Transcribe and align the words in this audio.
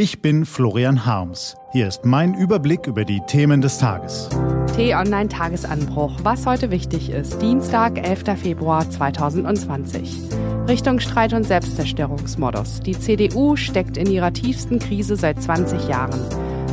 Ich 0.00 0.22
bin 0.22 0.46
Florian 0.46 1.04
Harms. 1.04 1.58
Hier 1.72 1.86
ist 1.86 2.06
mein 2.06 2.32
Überblick 2.32 2.86
über 2.86 3.04
die 3.04 3.20
Themen 3.26 3.60
des 3.60 3.76
Tages. 3.76 4.30
T-Online 4.74 5.28
Tagesanbruch. 5.28 6.20
Was 6.22 6.46
heute 6.46 6.70
wichtig 6.70 7.10
ist. 7.10 7.42
Dienstag, 7.42 7.98
11. 7.98 8.40
Februar 8.40 8.88
2020. 8.88 10.22
Richtungsstreit 10.66 11.34
und 11.34 11.44
Selbstzerstörungsmodus. 11.44 12.80
Die 12.80 12.98
CDU 12.98 13.56
steckt 13.56 13.98
in 13.98 14.10
ihrer 14.10 14.32
tiefsten 14.32 14.78
Krise 14.78 15.16
seit 15.16 15.42
20 15.42 15.86
Jahren. 15.88 16.18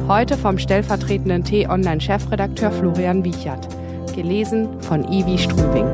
Heute 0.08 0.38
vom 0.38 0.58
stellvertretenden 0.58 1.44
T-Online-Chefredakteur 1.44 2.72
Florian 2.72 3.26
Wiechert. 3.26 3.68
Gelesen 4.16 4.82
von 4.84 5.04
Ivi 5.12 5.38
Strübing. 5.38 5.92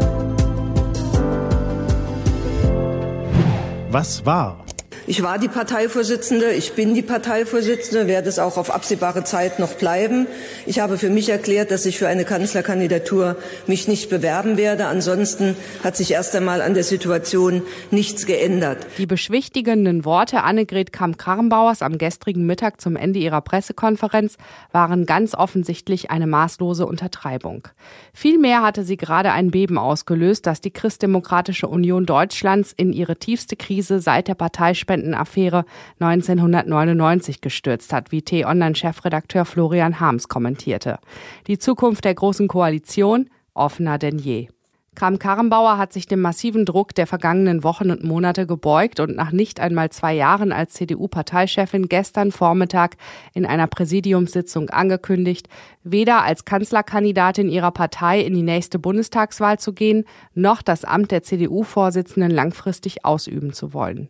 Was 3.89 4.23
war? 4.23 4.63
Ich 5.05 5.21
war 5.21 5.37
die 5.37 5.49
Parteivorsitzende, 5.49 6.53
ich 6.53 6.73
bin 6.73 6.93
die 6.93 7.01
Parteivorsitzende, 7.01 8.07
werde 8.07 8.29
es 8.29 8.39
auch 8.39 8.55
auf 8.55 8.73
absehbare 8.73 9.25
Zeit 9.25 9.59
noch 9.59 9.73
bleiben. 9.73 10.27
Ich 10.65 10.79
habe 10.79 10.97
für 10.97 11.09
mich 11.09 11.27
erklärt, 11.27 11.71
dass 11.71 11.85
ich 11.85 11.97
für 11.97 12.07
eine 12.07 12.23
Kanzlerkandidatur 12.23 13.35
mich 13.67 13.89
nicht 13.89 14.09
bewerben 14.09 14.55
werde. 14.55 14.85
Ansonsten 14.85 15.57
hat 15.83 15.97
sich 15.97 16.11
erst 16.11 16.33
einmal 16.37 16.61
an 16.61 16.73
der 16.73 16.85
Situation 16.85 17.63
nichts 17.91 18.25
geändert. 18.25 18.77
Die 18.97 19.05
beschwichtigenden 19.05 20.05
Worte 20.05 20.43
Annegret 20.43 20.93
Kamm-Karrenbauers 20.93 21.81
am 21.81 21.97
gestrigen 21.97 22.45
Mittag 22.45 22.79
zum 22.79 22.95
Ende 22.95 23.19
ihrer 23.19 23.41
Pressekonferenz 23.41 24.37
waren 24.71 25.05
ganz 25.05 25.35
offensichtlich 25.35 26.11
eine 26.11 26.27
maßlose 26.27 26.85
Untertreibung. 26.85 27.67
Vielmehr 28.13 28.61
hatte 28.61 28.85
sie 28.85 28.95
gerade 28.95 29.33
ein 29.33 29.51
Beben 29.51 29.77
ausgelöst, 29.77 30.47
das 30.47 30.61
die 30.61 30.71
Christdemokratische 30.71 31.67
Union 31.67 32.05
Deutschlands 32.05 32.71
in 32.71 32.93
ihre 32.93 33.17
tiefste 33.17 33.57
Krise 33.57 33.99
seit 33.99 34.29
der 34.29 34.35
Parteispende 34.35 34.92
Spendenaffäre 34.93 35.65
1999 35.99 37.41
gestürzt 37.41 37.93
hat, 37.93 38.11
wie 38.11 38.21
T-Online-Chefredakteur 38.21 39.43
Florian 39.43 39.99
Harms 39.99 40.27
kommentierte. 40.27 40.99
Die 41.47 41.57
Zukunft 41.57 42.05
der 42.05 42.13
Großen 42.13 42.47
Koalition 42.47 43.27
offener 43.55 43.97
denn 43.97 44.19
je. 44.19 44.49
Kram-Karrenbauer 44.93 45.79
hat 45.79 45.91
sich 45.91 46.05
dem 46.05 46.21
massiven 46.21 46.65
Druck 46.65 46.93
der 46.93 47.07
vergangenen 47.07 47.63
Wochen 47.63 47.89
und 47.89 48.03
Monate 48.03 48.45
gebeugt 48.45 48.99
und 48.99 49.15
nach 49.15 49.31
nicht 49.31 49.59
einmal 49.59 49.89
zwei 49.89 50.13
Jahren 50.13 50.51
als 50.51 50.73
CDU-Parteichefin 50.73 51.89
gestern 51.89 52.31
Vormittag 52.31 52.97
in 53.33 53.47
einer 53.47 53.65
Präsidiumssitzung 53.65 54.69
angekündigt, 54.69 55.49
weder 55.83 56.21
als 56.21 56.45
Kanzlerkandidatin 56.45 57.49
ihrer 57.49 57.71
Partei 57.71 58.21
in 58.21 58.35
die 58.35 58.43
nächste 58.43 58.77
Bundestagswahl 58.77 59.57
zu 59.57 59.73
gehen, 59.73 60.05
noch 60.35 60.61
das 60.61 60.85
Amt 60.85 61.09
der 61.09 61.23
CDU-Vorsitzenden 61.23 62.29
langfristig 62.29 63.03
ausüben 63.03 63.53
zu 63.53 63.73
wollen. 63.73 64.09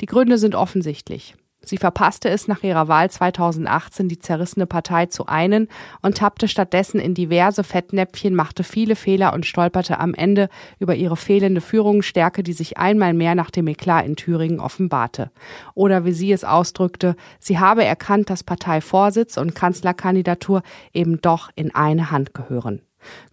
Die 0.00 0.06
Gründe 0.06 0.38
sind 0.38 0.54
offensichtlich. 0.54 1.34
Sie 1.66 1.78
verpasste 1.78 2.28
es 2.28 2.46
nach 2.46 2.62
ihrer 2.62 2.86
Wahl 2.86 3.10
2018, 3.10 4.08
die 4.08 4.20
zerrissene 4.20 4.66
Partei 4.66 5.06
zu 5.06 5.26
einen 5.26 5.66
und 6.00 6.18
tappte 6.18 6.46
stattdessen 6.46 7.00
in 7.00 7.12
diverse 7.12 7.64
Fettnäpfchen, 7.64 8.36
machte 8.36 8.62
viele 8.62 8.94
Fehler 8.94 9.32
und 9.32 9.46
stolperte 9.46 9.98
am 9.98 10.14
Ende 10.14 10.48
über 10.78 10.94
ihre 10.94 11.16
fehlende 11.16 11.60
Führungsstärke, 11.60 12.44
die 12.44 12.52
sich 12.52 12.78
einmal 12.78 13.14
mehr 13.14 13.34
nach 13.34 13.50
dem 13.50 13.66
Eklat 13.66 14.06
in 14.06 14.14
Thüringen 14.14 14.60
offenbarte. 14.60 15.32
Oder 15.74 16.04
wie 16.04 16.12
sie 16.12 16.30
es 16.30 16.44
ausdrückte, 16.44 17.16
sie 17.40 17.58
habe 17.58 17.84
erkannt, 17.84 18.30
dass 18.30 18.44
Parteivorsitz 18.44 19.36
und 19.36 19.56
Kanzlerkandidatur 19.56 20.62
eben 20.92 21.20
doch 21.20 21.50
in 21.56 21.74
eine 21.74 22.12
Hand 22.12 22.32
gehören. 22.32 22.82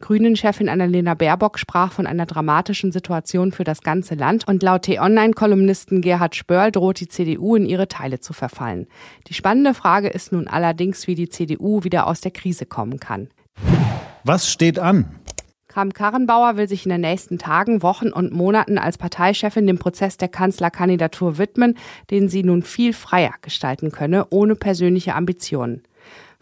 Grünen-Chefin 0.01 0.69
Annalena 0.69 1.13
Baerbock 1.13 1.59
sprach 1.59 1.91
von 1.91 2.07
einer 2.07 2.25
dramatischen 2.25 2.91
Situation 2.91 3.51
für 3.51 3.63
das 3.63 3.81
ganze 3.81 4.15
Land 4.15 4.47
und 4.47 4.63
laut 4.63 4.83
T-Online-Kolumnisten 4.83 6.01
Gerhard 6.01 6.35
Spörl 6.35 6.71
droht 6.71 6.99
die 6.99 7.07
CDU 7.07 7.55
in 7.55 7.65
ihre 7.65 7.87
Teile 7.87 8.19
zu 8.19 8.33
verfallen. 8.33 8.87
Die 9.27 9.33
spannende 9.33 9.73
Frage 9.73 10.09
ist 10.09 10.31
nun 10.31 10.47
allerdings, 10.47 11.07
wie 11.07 11.15
die 11.15 11.29
CDU 11.29 11.83
wieder 11.83 12.07
aus 12.07 12.21
der 12.21 12.31
Krise 12.31 12.65
kommen 12.65 12.99
kann. 12.99 13.29
Was 14.23 14.49
steht 14.51 14.79
an? 14.79 15.19
Kram-Karrenbauer 15.73 16.55
will 16.55 16.67
sich 16.67 16.85
in 16.85 16.91
den 16.91 17.01
nächsten 17.01 17.39
Tagen, 17.39 17.81
Wochen 17.81 18.09
und 18.09 18.31
Monaten 18.31 18.77
als 18.77 18.99
Parteichefin 18.99 19.65
dem 19.65 19.79
Prozess 19.79 20.17
der 20.17 20.27
Kanzlerkandidatur 20.27 21.39
widmen, 21.39 21.75
den 22.11 22.29
sie 22.29 22.43
nun 22.43 22.61
viel 22.61 22.93
freier 22.93 23.33
gestalten 23.41 23.91
könne, 23.91 24.27
ohne 24.29 24.55
persönliche 24.55 25.15
Ambitionen. 25.15 25.81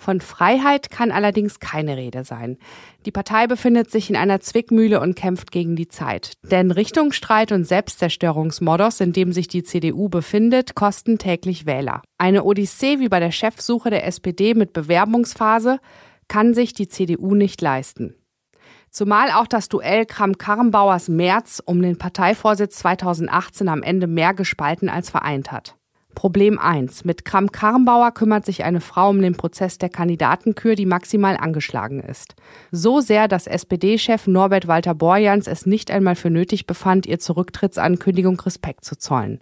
Von 0.02 0.20
Freiheit 0.20 0.90
kann 0.90 1.12
allerdings 1.12 1.60
keine 1.60 1.96
Rede 1.96 2.24
sein. 2.24 2.58
Die 3.06 3.12
Partei 3.12 3.46
befindet 3.46 3.92
sich 3.92 4.10
in 4.10 4.16
einer 4.16 4.40
Zwickmühle 4.40 5.00
und 5.00 5.16
kämpft 5.16 5.52
gegen 5.52 5.76
die 5.76 5.90
Zeit. 5.90 6.34
Denn 6.42 6.72
Richtungsstreit 6.72 7.52
und 7.52 7.66
Selbstzerstörungsmodus, 7.66 9.00
in 9.00 9.14
dem 9.14 9.32
sich 9.32 9.48
die 9.48 9.62
CDU 9.62 10.10
befindet, 10.10 10.74
kosten 10.74 11.20
täglich 11.20 11.68
Wähler. 11.68 12.02
Eine 12.18 12.46
Odyssee 12.46 12.98
wie 12.98 13.10
bei 13.10 13.20
der 13.20 13.30
Chefsuche 13.30 13.92
der 13.92 14.08
SPD 14.08 14.56
mit 14.56 14.74
Bewerbungsphase 14.74 15.78
kann 16.28 16.56
sich 16.56 16.74
die 16.74 16.88
CDU 16.88 17.36
nicht 17.36 17.62
leisten. 17.62 18.16
Zumal 18.90 19.30
auch 19.30 19.46
das 19.46 19.70
Duell 19.70 20.08
Kram-Karrenbauers 20.08 21.10
März 21.10 21.62
um 21.64 21.80
den 21.80 22.00
Parteivorsitz 22.00 22.80
2018 22.80 23.70
am 23.70 23.84
Ende 23.84 24.08
mehr 24.08 24.34
gespalten 24.34 24.90
als 24.90 25.12
vereint 25.12 25.52
hat. 25.52 25.76
Problem 26.22 26.60
1. 26.60 27.04
Mit 27.04 27.26
Kram-Karrenbauer 27.26 28.12
kümmert 28.12 28.46
sich 28.46 28.64
eine 28.64 28.80
Frau 28.80 29.10
um 29.10 29.24
den 29.24 29.36
Prozess 29.36 29.80
der 29.80 29.90
Kandidatenkür, 29.90 30.76
die 30.76 30.86
maximal 30.86 31.36
angeschlagen 31.36 32.00
ist. 32.00 32.36
So 32.72 33.00
sehr, 33.00 33.28
dass 33.28 33.48
SPD-Chef 33.48 34.28
Norbert 34.28 34.68
Walter 34.68 34.94
Borjans 34.94 35.48
es 35.48 35.66
nicht 35.66 35.90
einmal 35.90 36.14
für 36.16 36.30
nötig 36.30 36.68
befand, 36.68 37.08
ihr 37.08 37.18
Zurücktrittsankündigung 37.18 38.40
Respekt 38.40 38.86
zu 38.86 39.00
zollen. 39.00 39.40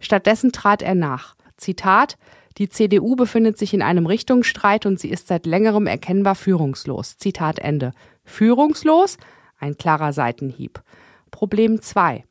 Stattdessen 0.00 0.52
trat 0.52 0.80
er 0.80 0.94
nach. 0.94 1.34
Zitat 1.58 2.16
die 2.56 2.70
CDU 2.70 3.14
befindet 3.14 3.58
sich 3.58 3.74
in 3.74 3.82
einem 3.82 4.06
Richtungsstreit 4.06 4.86
und 4.86 4.98
sie 4.98 5.10
ist 5.10 5.28
seit 5.28 5.44
längerem 5.44 5.86
erkennbar 5.86 6.34
führungslos. 6.34 7.18
Zitat 7.18 7.58
Ende. 7.58 7.92
Führungslos? 8.24 9.18
Ein 9.58 9.76
klarer 9.76 10.14
Seitenhieb. 10.14 10.80
Problem 11.30 11.82
2. 11.82 12.24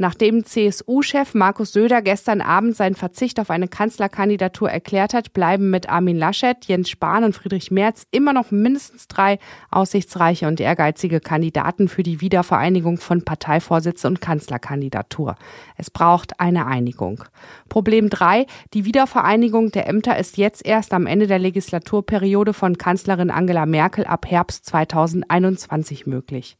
Nachdem 0.00 0.44
CSU-Chef 0.44 1.34
Markus 1.34 1.72
Söder 1.72 2.02
gestern 2.02 2.40
Abend 2.40 2.76
seinen 2.76 2.94
Verzicht 2.94 3.40
auf 3.40 3.50
eine 3.50 3.66
Kanzlerkandidatur 3.66 4.70
erklärt 4.70 5.12
hat, 5.12 5.32
bleiben 5.32 5.70
mit 5.70 5.88
Armin 5.88 6.16
Laschet, 6.16 6.64
Jens 6.66 6.88
Spahn 6.88 7.24
und 7.24 7.34
Friedrich 7.34 7.72
Merz 7.72 8.06
immer 8.12 8.32
noch 8.32 8.52
mindestens 8.52 9.08
drei 9.08 9.40
aussichtsreiche 9.72 10.46
und 10.46 10.60
ehrgeizige 10.60 11.18
Kandidaten 11.18 11.88
für 11.88 12.04
die 12.04 12.20
Wiedervereinigung 12.20 12.98
von 12.98 13.24
Parteivorsitz 13.24 14.04
und 14.04 14.20
Kanzlerkandidatur. 14.20 15.34
Es 15.76 15.90
braucht 15.90 16.38
eine 16.38 16.66
Einigung. 16.66 17.24
Problem 17.68 18.08
drei: 18.08 18.46
Die 18.74 18.84
Wiedervereinigung 18.84 19.72
der 19.72 19.88
Ämter 19.88 20.16
ist 20.16 20.36
jetzt 20.36 20.64
erst 20.64 20.92
am 20.92 21.06
Ende 21.06 21.26
der 21.26 21.40
Legislaturperiode 21.40 22.52
von 22.52 22.78
Kanzlerin 22.78 23.32
Angela 23.32 23.66
Merkel 23.66 24.06
ab 24.06 24.26
Herbst 24.28 24.64
2021 24.66 26.06
möglich. 26.06 26.56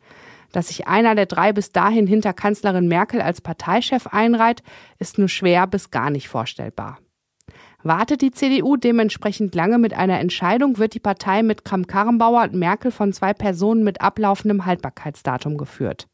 Dass 0.52 0.68
sich 0.68 0.86
einer 0.86 1.14
der 1.14 1.26
drei 1.26 1.52
bis 1.52 1.72
dahin 1.72 2.06
hinter 2.06 2.32
Kanzlerin 2.32 2.88
Merkel 2.88 3.20
als 3.20 3.40
Parteichef 3.40 4.06
einreiht, 4.06 4.62
ist 4.98 5.18
nur 5.18 5.28
schwer 5.28 5.66
bis 5.66 5.90
gar 5.90 6.10
nicht 6.10 6.28
vorstellbar. 6.28 6.98
Wartet 7.82 8.22
die 8.22 8.32
CDU 8.32 8.76
dementsprechend 8.76 9.54
lange 9.54 9.78
mit 9.78 9.94
einer 9.94 10.18
Entscheidung, 10.18 10.78
wird 10.78 10.94
die 10.94 11.00
Partei 11.00 11.42
mit 11.42 11.64
Kram-Karrenbauer 11.64 12.42
und 12.42 12.54
Merkel 12.54 12.90
von 12.90 13.12
zwei 13.12 13.32
Personen 13.32 13.84
mit 13.84 14.00
ablaufendem 14.00 14.66
Haltbarkeitsdatum 14.66 15.56
geführt. 15.56 16.08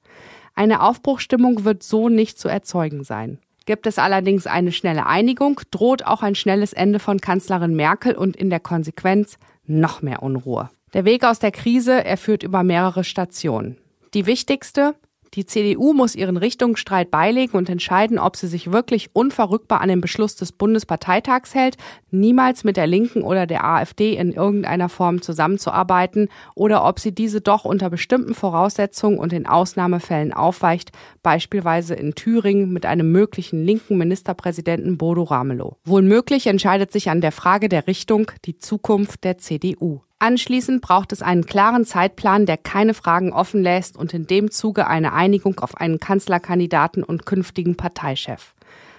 Eine 0.54 0.82
Aufbruchstimmung 0.82 1.64
wird 1.64 1.82
so 1.82 2.08
nicht 2.08 2.38
zu 2.38 2.48
erzeugen 2.48 3.02
sein. 3.02 3.38
Gibt 3.66 3.86
es 3.86 3.98
allerdings 3.98 4.46
eine 4.46 4.72
schnelle 4.72 5.06
Einigung, 5.06 5.58
droht 5.70 6.04
auch 6.04 6.22
ein 6.22 6.34
schnelles 6.34 6.74
Ende 6.74 6.98
von 6.98 7.20
Kanzlerin 7.20 7.74
Merkel 7.74 8.14
und 8.14 8.36
in 8.36 8.50
der 8.50 8.60
Konsequenz 8.60 9.38
noch 9.64 10.02
mehr 10.02 10.22
Unruhe. 10.22 10.68
Der 10.92 11.06
Weg 11.06 11.24
aus 11.24 11.38
der 11.38 11.50
Krise, 11.50 12.04
er 12.04 12.18
führt 12.18 12.42
über 12.42 12.62
mehrere 12.62 13.04
Stationen. 13.04 13.78
Die 14.14 14.26
wichtigste, 14.26 14.94
die 15.34 15.44
CDU 15.44 15.92
muss 15.92 16.14
ihren 16.14 16.36
Richtungsstreit 16.36 17.10
beilegen 17.10 17.56
und 17.56 17.68
entscheiden, 17.68 18.20
ob 18.20 18.36
sie 18.36 18.46
sich 18.46 18.70
wirklich 18.70 19.10
unverrückbar 19.12 19.80
an 19.80 19.88
den 19.88 20.00
Beschluss 20.00 20.36
des 20.36 20.52
Bundesparteitags 20.52 21.52
hält, 21.52 21.76
niemals 22.12 22.62
mit 22.62 22.76
der 22.76 22.86
Linken 22.86 23.22
oder 23.22 23.48
der 23.48 23.64
AfD 23.64 24.16
in 24.16 24.30
irgendeiner 24.30 24.88
Form 24.88 25.20
zusammenzuarbeiten 25.20 26.28
oder 26.54 26.84
ob 26.84 27.00
sie 27.00 27.12
diese 27.12 27.40
doch 27.40 27.64
unter 27.64 27.90
bestimmten 27.90 28.34
Voraussetzungen 28.34 29.18
und 29.18 29.32
in 29.32 29.48
Ausnahmefällen 29.48 30.32
aufweicht, 30.32 30.92
beispielsweise 31.24 31.94
in 31.94 32.14
Thüringen 32.14 32.72
mit 32.72 32.86
einem 32.86 33.10
möglichen 33.10 33.64
linken 33.64 33.98
Ministerpräsidenten 33.98 34.96
Bodo 34.96 35.24
Ramelow. 35.24 35.76
Wohl 35.84 36.02
möglich 36.02 36.46
entscheidet 36.46 36.92
sich 36.92 37.10
an 37.10 37.20
der 37.20 37.32
Frage 37.32 37.68
der 37.68 37.88
Richtung 37.88 38.30
die 38.44 38.58
Zukunft 38.58 39.24
der 39.24 39.38
CDU. 39.38 40.02
Anschließend 40.24 40.80
braucht 40.80 41.12
es 41.12 41.20
einen 41.20 41.44
klaren 41.44 41.84
Zeitplan, 41.84 42.46
der 42.46 42.56
keine 42.56 42.94
Fragen 42.94 43.30
offen 43.30 43.62
lässt 43.62 43.98
und 43.98 44.14
in 44.14 44.26
dem 44.26 44.50
Zuge 44.50 44.86
eine 44.86 45.12
Einigung 45.12 45.60
auf 45.60 45.76
einen 45.76 46.00
Kanzlerkandidaten 46.00 47.04
und 47.04 47.26
künftigen 47.26 47.76
Parteichef. 47.76 48.54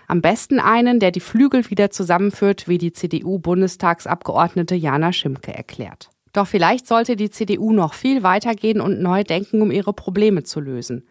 Am 0.08 0.22
besten 0.22 0.60
einen, 0.60 1.00
der 1.00 1.10
die 1.10 1.20
Flügel 1.20 1.68
wieder 1.72 1.90
zusammenführt, 1.90 2.68
wie 2.68 2.78
die 2.78 2.94
CDU-Bundestagsabgeordnete 2.94 4.76
Jana 4.76 5.12
Schimke 5.12 5.52
erklärt. 5.52 6.12
Doch 6.32 6.46
vielleicht 6.46 6.86
sollte 6.86 7.16
die 7.16 7.32
CDU 7.32 7.74
noch 7.74 7.96
viel 7.96 8.22
weitergehen 8.22 8.80
und 8.80 9.02
neu 9.02 9.24
denken, 9.24 9.64
um 9.64 9.72
ihre 9.72 9.94
Probleme 9.94 10.44
zu 10.44 10.60
lösen. 10.60 11.08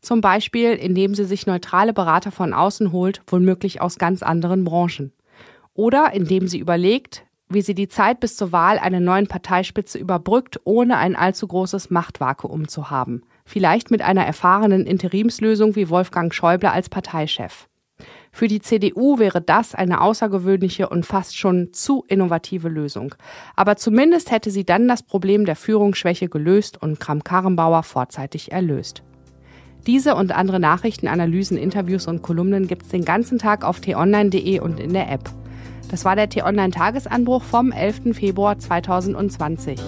Zum 0.00 0.22
Beispiel, 0.22 0.70
indem 0.70 1.14
sie 1.14 1.26
sich 1.26 1.46
neutrale 1.46 1.92
Berater 1.92 2.30
von 2.30 2.54
außen 2.54 2.90
holt, 2.90 3.20
womöglich 3.26 3.82
aus 3.82 3.98
ganz 3.98 4.22
anderen 4.22 4.64
Branchen. 4.64 5.12
Oder 5.74 6.14
indem 6.14 6.48
sie 6.48 6.58
überlegt, 6.58 7.26
wie 7.48 7.62
sie 7.62 7.74
die 7.74 7.88
Zeit 7.88 8.20
bis 8.20 8.36
zur 8.36 8.52
Wahl 8.52 8.78
einer 8.78 9.00
neuen 9.00 9.26
Parteispitze 9.26 9.98
überbrückt, 9.98 10.60
ohne 10.64 10.96
ein 10.98 11.16
allzu 11.16 11.46
großes 11.46 11.90
Machtvakuum 11.90 12.68
zu 12.68 12.90
haben. 12.90 13.22
Vielleicht 13.44 13.90
mit 13.90 14.02
einer 14.02 14.24
erfahrenen 14.24 14.86
Interimslösung 14.86 15.74
wie 15.74 15.88
Wolfgang 15.88 16.34
Schäuble 16.34 16.70
als 16.70 16.88
Parteichef. 16.88 17.68
Für 18.30 18.46
die 18.46 18.60
CDU 18.60 19.18
wäre 19.18 19.40
das 19.40 19.74
eine 19.74 20.00
außergewöhnliche 20.00 20.88
und 20.88 21.06
fast 21.06 21.36
schon 21.36 21.72
zu 21.72 22.04
innovative 22.08 22.68
Lösung. 22.68 23.14
Aber 23.56 23.76
zumindest 23.76 24.30
hätte 24.30 24.50
sie 24.50 24.64
dann 24.64 24.86
das 24.86 25.02
Problem 25.02 25.44
der 25.44 25.56
Führungsschwäche 25.56 26.28
gelöst 26.28 26.80
und 26.80 27.00
Kram-Karrenbauer 27.00 27.82
vorzeitig 27.82 28.52
erlöst. 28.52 29.02
Diese 29.86 30.14
und 30.14 30.32
andere 30.32 30.60
Nachrichten, 30.60 31.08
Analysen, 31.08 31.56
Interviews 31.56 32.06
und 32.06 32.22
Kolumnen 32.22 32.68
gibt's 32.68 32.88
den 32.88 33.04
ganzen 33.04 33.38
Tag 33.38 33.64
auf 33.64 33.80
t-online.de 33.80 34.60
und 34.60 34.78
in 34.78 34.92
der 34.92 35.10
App. 35.10 35.30
Das 35.90 36.04
war 36.04 36.16
der 36.16 36.28
T-Online-Tagesanbruch 36.28 37.42
vom 37.42 37.72
11. 37.72 38.14
Februar 38.14 38.58
2020. 38.58 39.80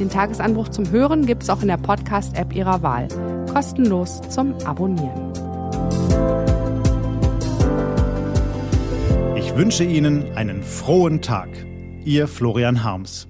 Den 0.00 0.10
Tagesanbruch 0.10 0.68
zum 0.68 0.90
Hören 0.90 1.24
gibt's 1.24 1.48
auch 1.48 1.62
in 1.62 1.68
der 1.68 1.76
Podcast-App 1.76 2.54
Ihrer 2.54 2.82
Wahl. 2.82 3.08
Kostenlos 3.52 4.20
zum 4.28 4.54
Abonnieren. 4.66 5.32
Ich 9.36 9.54
wünsche 9.56 9.84
Ihnen 9.84 10.36
einen 10.36 10.62
frohen 10.62 11.22
Tag. 11.22 11.48
Ihr 12.04 12.28
Florian 12.28 12.84
Harms. 12.84 13.28